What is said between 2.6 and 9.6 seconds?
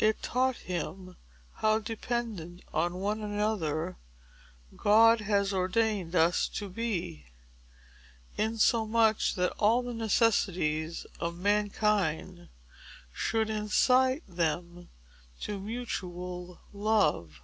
on one another God has ordained us to be; insomuch that